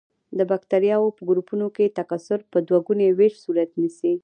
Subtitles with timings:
[0.37, 4.13] د بکټریاوو په ګروپونو کې تکثر په دوه ګوني ویش صورت نیسي.